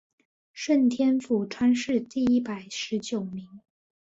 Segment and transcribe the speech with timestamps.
[0.51, 3.61] 顺天府乡试第一百十九名。